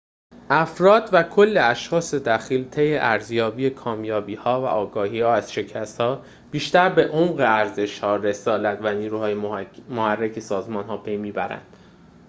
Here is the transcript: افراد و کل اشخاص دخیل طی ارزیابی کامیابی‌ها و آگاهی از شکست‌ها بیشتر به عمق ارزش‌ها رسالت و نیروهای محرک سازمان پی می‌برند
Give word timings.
افراد 0.49 1.09
و 1.13 1.23
کل 1.23 1.57
اشخاص 1.61 2.13
دخیل 2.13 2.69
طی 2.69 2.97
ارزیابی 2.97 3.69
کامیابی‌ها 3.69 4.61
و 4.61 4.65
آگاهی 4.65 5.23
از 5.23 5.53
شکست‌ها 5.53 6.23
بیشتر 6.51 6.89
به 6.89 7.05
عمق 7.07 7.39
ارزش‌ها 7.39 8.15
رسالت 8.15 8.79
و 8.81 8.93
نیروهای 8.93 9.33
محرک 9.93 10.39
سازمان 10.39 11.03
پی 11.03 11.17
می‌برند 11.17 11.77